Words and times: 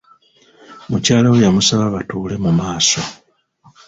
Mukyala 0.89 1.27
we 1.31 1.43
yamusaba 1.45 1.93
batuule 1.95 2.35
mu 2.43 2.51
maaso. 2.59 2.99